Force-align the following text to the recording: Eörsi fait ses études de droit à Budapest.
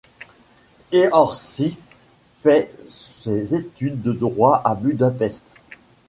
Eörsi 0.93 1.77
fait 2.41 2.73
ses 2.87 3.53
études 3.53 4.01
de 4.01 4.11
droit 4.13 4.59
à 4.65 4.73
Budapest. 4.73 5.43